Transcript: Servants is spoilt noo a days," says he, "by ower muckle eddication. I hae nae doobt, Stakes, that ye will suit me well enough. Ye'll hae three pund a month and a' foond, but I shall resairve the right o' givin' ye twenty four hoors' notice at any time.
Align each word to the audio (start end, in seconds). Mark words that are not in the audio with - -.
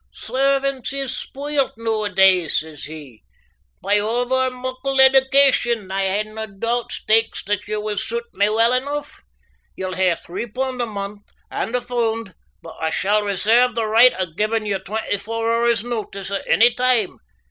Servants 0.13 0.91
is 0.93 1.15
spoilt 1.15 1.73
noo 1.77 2.05
a 2.05 2.09
days," 2.09 2.61
says 2.61 2.85
he, 2.85 3.21
"by 3.83 3.99
ower 3.99 4.49
muckle 4.49 4.99
eddication. 4.99 5.91
I 5.91 6.07
hae 6.07 6.23
nae 6.23 6.47
doobt, 6.47 6.91
Stakes, 6.91 7.43
that 7.43 7.67
ye 7.67 7.75
will 7.75 7.99
suit 7.99 8.23
me 8.33 8.49
well 8.49 8.73
enough. 8.73 9.21
Ye'll 9.75 9.93
hae 9.93 10.15
three 10.15 10.47
pund 10.47 10.81
a 10.81 10.87
month 10.87 11.21
and 11.51 11.75
a' 11.75 11.81
foond, 11.81 12.33
but 12.63 12.77
I 12.81 12.89
shall 12.89 13.21
resairve 13.21 13.75
the 13.75 13.85
right 13.85 14.19
o' 14.19 14.25
givin' 14.25 14.65
ye 14.65 14.79
twenty 14.79 15.19
four 15.19 15.47
hoors' 15.47 15.83
notice 15.83 16.31
at 16.31 16.47
any 16.47 16.73
time. 16.73 17.19